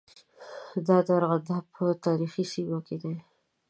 [0.87, 3.15] دا د ارغنداب په تاریخي سیمه کې دي.